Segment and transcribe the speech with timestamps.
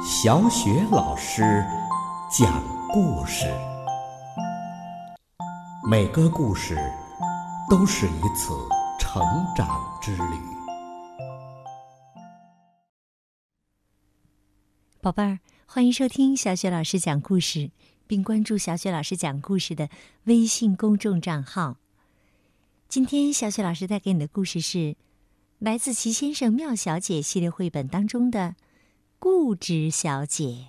[0.00, 1.42] 小雪老师
[2.30, 3.46] 讲故事，
[5.90, 6.78] 每个故事
[7.68, 8.54] 都是一次
[9.00, 9.20] 成
[9.56, 9.66] 长
[10.00, 10.38] 之旅。
[15.00, 17.72] 宝贝儿，欢迎收听小雪老师讲故事，
[18.06, 19.88] 并关注小雪老师讲故事的
[20.24, 21.76] 微信公众账号。
[22.88, 24.94] 今天，小雪老师带给你的故事是
[25.58, 28.54] 来自《齐先生妙小姐》系列绘本当中的。
[29.18, 30.68] 固执小姐。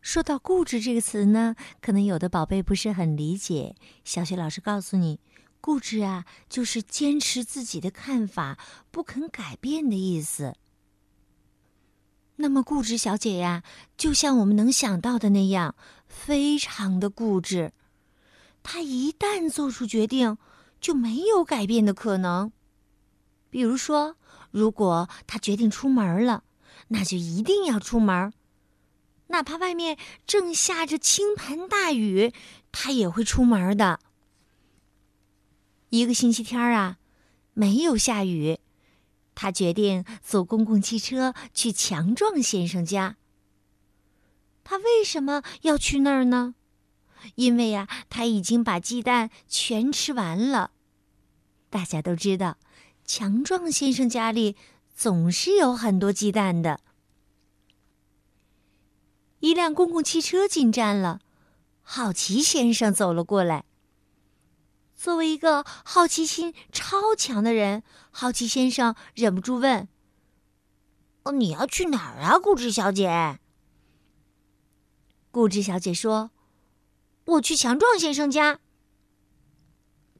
[0.00, 3.76] 说到“固执”这个词呢，可能有的宝贝不是很理解。
[4.04, 5.20] 小雪老师告诉你，
[5.60, 8.58] 固执啊，就是坚持自己的看法，
[8.90, 10.56] 不肯改变的意思。
[12.36, 13.62] 那么，固执小姐呀，
[13.98, 15.74] 就像我们能想到的那样，
[16.06, 17.72] 非常的固执。
[18.62, 20.38] 她一旦做出决定，
[20.80, 22.50] 就没有改变的可能。
[23.50, 24.16] 比如说。
[24.58, 26.42] 如果他决定出门了，
[26.88, 28.32] 那就一定要出门，
[29.28, 32.32] 哪怕外面正下着倾盆大雨，
[32.72, 34.00] 他也会出门的。
[35.90, 36.98] 一个星期天啊，
[37.54, 38.58] 没有下雨，
[39.36, 43.16] 他决定坐公共汽车去强壮先生家。
[44.64, 46.56] 他为什么要去那儿呢？
[47.36, 50.72] 因为呀，他已经把鸡蛋全吃完了。
[51.70, 52.58] 大家都知道。
[53.08, 54.54] 强壮先生家里
[54.94, 56.78] 总是有很多鸡蛋的。
[59.40, 61.20] 一辆公共汽车进站了，
[61.80, 63.64] 好奇先生走了过来。
[64.94, 69.88] 作为一个好奇心超强的人，好奇先生忍不住问
[71.24, 73.38] ：“哦，你要去哪儿啊，固执小姐？”
[75.32, 76.30] 固执小姐说
[77.24, 78.60] ：“我去强壮先生家。”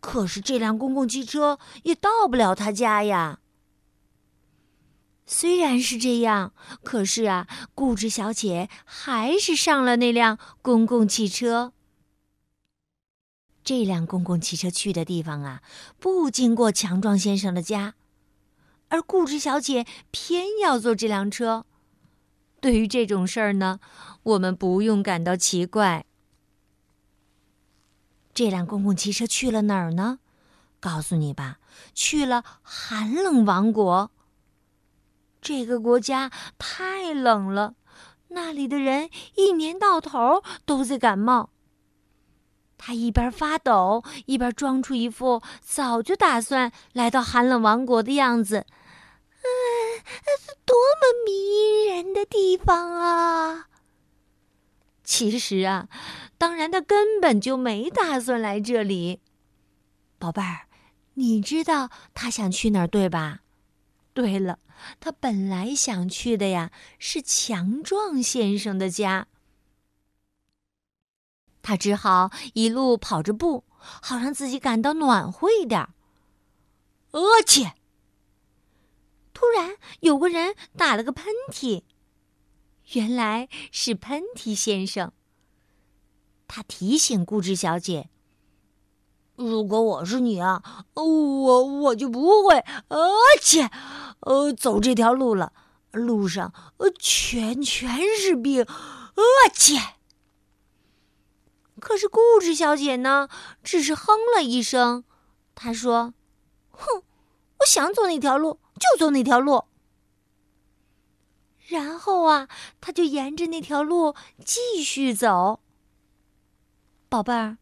[0.00, 3.41] 可是这辆公共汽车也到不了他家呀。
[5.27, 11.74] 虽然是这样，可是啊，固执小姐还是上了那辆公共汽车。
[13.62, 15.62] 这辆公共汽车去的地方啊，
[15.98, 17.94] 不经过强壮先生的家，
[18.89, 21.67] 而固执小姐偏要坐这辆车。
[22.62, 23.78] 对于这种事儿呢，
[24.23, 26.06] 我们不用感到奇怪。
[28.38, 30.20] 这辆公共汽车去了哪儿呢？
[30.78, 31.58] 告诉你吧，
[31.92, 34.12] 去了寒冷王国。
[35.42, 37.74] 这个国家太冷了，
[38.28, 41.50] 那里的人一年到头都在感冒。
[42.76, 48.66] 他一边发抖，一边装出一副早就打算来到寒冷王国的样子。
[49.42, 49.50] 嗯，
[50.38, 53.66] 是多么迷人的地方啊！
[55.02, 55.88] 其实啊，
[56.38, 59.20] 当然他根本就没打算来这里。
[60.18, 60.68] 宝贝儿，
[61.14, 63.40] 你知道他想去哪儿对吧？
[64.14, 64.58] 对了，
[65.00, 69.26] 他本来想去的呀是强壮先生的家。
[71.60, 75.88] 他只好一路跑着步，好让自己感到暖和一点。
[77.10, 77.74] 而且，
[79.34, 81.82] 突然有个人打了个喷嚏。
[82.92, 85.12] 原来是喷嚏先生。
[86.48, 88.09] 他提醒固执小姐
[89.36, 90.63] ：“如果我是你啊，
[90.95, 92.98] 我我就不会，而
[93.41, 93.70] 且，
[94.20, 95.53] 呃，走这条路了。
[95.91, 99.23] 路上呃全全是病，而
[99.55, 99.79] 且……
[101.81, 103.29] 可是固执小姐呢，
[103.63, 105.05] 只是哼了一声。
[105.55, 106.15] 她说
[106.73, 107.03] ：‘哼，
[107.61, 109.65] 我想走那条路就走那条路。’”
[111.69, 112.48] 然后啊，
[112.80, 115.61] 他就沿着那条路继续走。
[117.08, 117.57] 宝贝儿，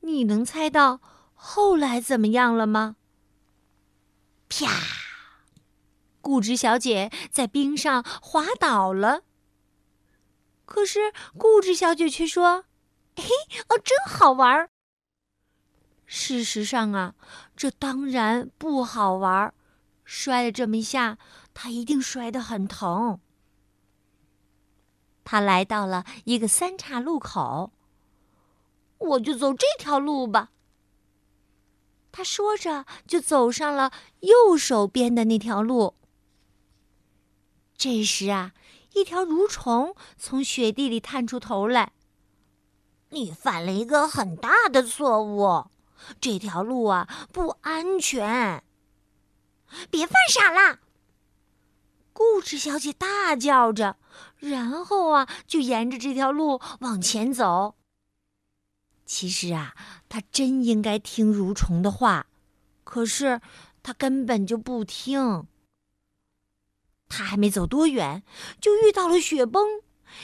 [0.00, 1.00] 你能猜到
[1.34, 2.96] 后来怎么样了吗？
[4.48, 4.68] 啪！
[6.20, 9.22] 固执小姐在冰上滑倒了。
[10.64, 12.64] 可是固执小姐却说
[13.16, 13.24] ：“嘿，
[13.68, 14.70] 哦，真好玩儿。”
[16.06, 17.14] 事实上啊，
[17.56, 19.54] 这当然不好玩儿。
[20.04, 21.18] 摔了这么一下，
[21.52, 23.20] 她一定摔得很疼。
[25.24, 27.72] 他来到了一个三岔路口，
[28.98, 30.50] 我就走这条路吧。
[32.12, 35.94] 他说着，就走上了右手边的那条路。
[37.76, 38.52] 这时啊，
[38.92, 41.92] 一条蠕虫从雪地里探出头来
[43.10, 45.66] ：“你犯了一个很大的错误，
[46.20, 48.62] 这条路啊不安全，
[49.90, 50.78] 别犯傻了！”
[52.14, 53.96] 固执小姐大叫着，
[54.38, 57.74] 然后啊，就沿着这条路往前走。
[59.06, 59.74] 其实啊，
[60.08, 62.26] 他真应该听蠕虫的话，
[62.84, 63.40] 可是
[63.82, 65.46] 他根本就不听。
[67.08, 68.22] 他还没走多远，
[68.60, 69.82] 就遇到了雪崩，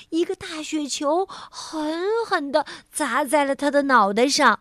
[0.08, 4.60] 一个大雪球狠狠地砸在了他的脑袋上。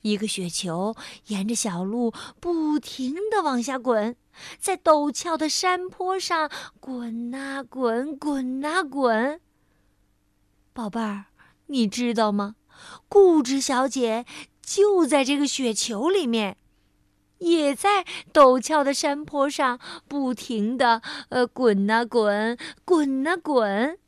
[0.00, 0.96] 一个雪球
[1.26, 4.16] 沿着小路不停地往下滚，
[4.58, 6.50] 在陡峭的山坡上
[6.80, 9.40] 滚啊滚，滚啊滚。
[10.72, 11.26] 宝贝儿，
[11.68, 12.56] 你知道吗？
[13.08, 14.26] 固执小姐
[14.62, 16.58] 就在这个雪球里面，
[17.38, 21.00] 也在陡峭的山坡上不停地
[21.30, 23.98] 呃滚啊滚，滚啊滚。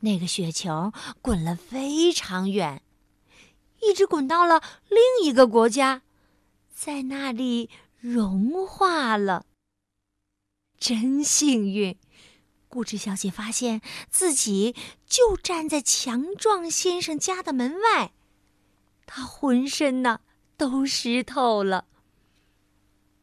[0.00, 2.82] 那个雪球滚了非常远。
[3.80, 6.02] 一直滚到了另一个国家，
[6.72, 7.68] 在那里
[7.98, 9.46] 融化了。
[10.78, 11.96] 真幸运！
[12.72, 14.74] 固执小姐发现自己
[15.06, 18.14] 就站在强壮先生家的门外，
[19.04, 20.20] 她浑身呢
[20.56, 21.84] 都湿透了。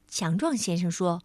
[0.08, 1.24] 强壮先生说：“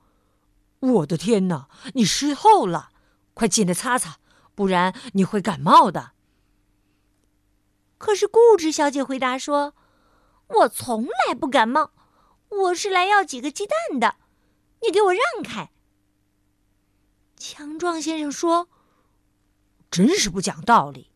[0.80, 2.92] 我的天哪，你湿透了，
[3.34, 4.16] 快进来擦擦，
[4.54, 6.12] 不然你会感冒的。”
[7.98, 9.74] 可是固执小姐回答说
[10.48, 11.90] ：“我从来不感冒，
[12.48, 14.16] 我是来要几个鸡蛋的，
[14.80, 15.72] 你给我让开。”
[17.46, 18.70] 强壮先生说
[19.92, 21.10] ：“真是不讲道理。”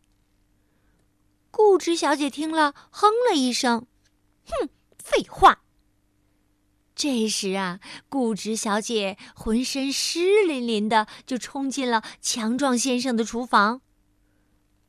[1.49, 3.87] 固执小姐听了，哼了一声
[4.45, 5.63] ：“哼，废话。”
[6.93, 7.79] 这时啊，
[8.09, 13.81] 固执小姐浑身湿淋淋的，就冲进了强壮先生的厨房。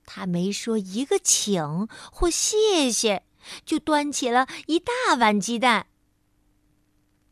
[0.05, 3.25] 他没说一个请或谢谢，
[3.65, 5.87] 就端起了一大碗鸡蛋。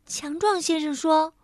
[0.06, 1.34] 强壮先生说：“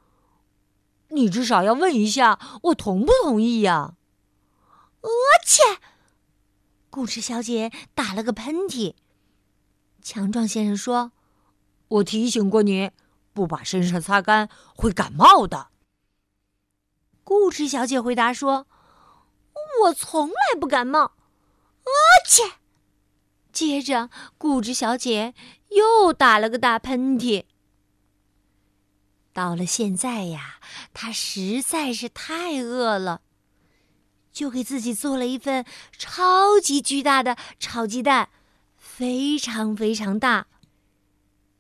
[1.09, 3.95] 你至少要问一下，我同不同意呀？”
[5.03, 5.09] 我
[5.45, 5.63] 切！
[6.91, 8.95] 固执小姐打了个喷嚏。
[10.03, 11.13] 强壮先生说
[11.89, 12.91] ：“我提醒过你，
[13.33, 15.69] 不把身上擦干会感冒的。”
[17.25, 18.67] 固执小姐回答说
[19.85, 21.13] ：“我从来不感冒。”
[21.85, 21.93] 而
[22.27, 22.43] 且，
[23.53, 24.09] 接着
[24.39, 25.35] 固执小姐
[25.71, 27.45] 又打了个大喷嚏。
[29.35, 30.61] 到了现在呀，
[30.95, 33.21] 他实在是太饿了，
[34.33, 35.67] 就给自己做了一份
[35.99, 38.29] 超级巨大的炒鸡蛋，
[38.77, 40.47] 非常非常大。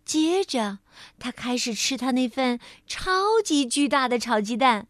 [0.04, 0.78] 接着，
[1.18, 4.86] 他开始吃他那份超级巨大的炒鸡蛋。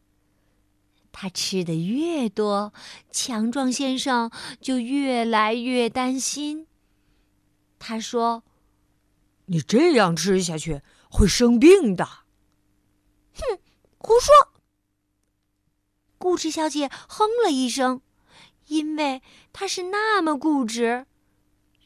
[1.10, 2.74] 他吃的越多，
[3.10, 6.66] 强壮先生就越来越担心。
[7.78, 8.44] 他说
[9.46, 12.23] ：“你这样吃下去会生病的。”
[14.06, 14.34] 胡说！
[16.18, 18.02] 固执小姐哼了一声，
[18.66, 21.06] 因为她是那么固执，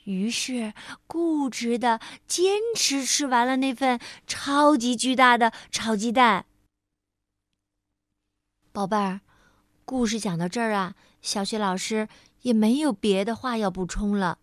[0.03, 0.75] 于是
[1.07, 6.47] 固执的坚持吃完了那份超级巨大的炒鸡蛋。
[8.73, 9.21] 宝贝儿，
[9.85, 12.09] 故事讲到这儿啊，小雪老师
[12.43, 14.41] 也没有别的话要补充了。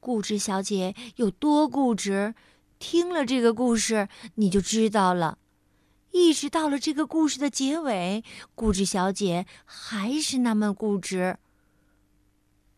[0.00, 2.34] 固执小姐有多固执，
[2.80, 5.38] 听了这个故事你就知道了。
[6.12, 8.22] 一直到了这个故事的结尾，
[8.54, 11.38] 固执小姐还是那么固执。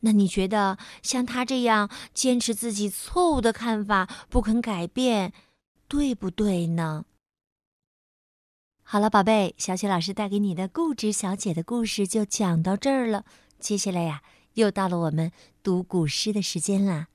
[0.00, 5.32] 那你觉得像她这样坚持自己错误的看法，不肯改变，
[5.88, 7.04] 对不对呢？
[8.82, 13.24] 好了，宝贝，小雪老师带给你的固执小姐的故事就讲到这儿了。
[13.58, 14.22] 接下来呀，
[14.54, 17.08] 又到了我们读古诗的时间啦。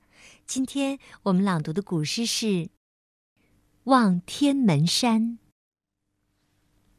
[0.48, 2.48] 今天我们朗读的古诗是
[3.84, 5.22] 《望天门山》。《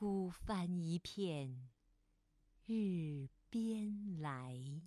[0.00, 1.68] 孤帆一片
[2.64, 4.79] 日边来。